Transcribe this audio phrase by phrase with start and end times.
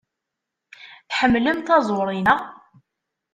[1.09, 2.39] Tḥemmlem taẓuri, naɣ?